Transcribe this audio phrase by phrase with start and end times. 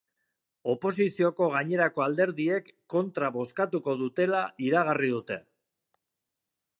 [0.71, 5.41] Oposizioko gainerako alderdiek kontra bozkatuko dutela iragarri dute.